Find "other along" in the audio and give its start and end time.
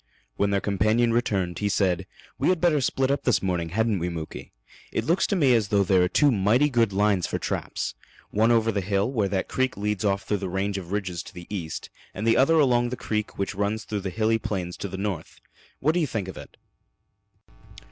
12.35-12.89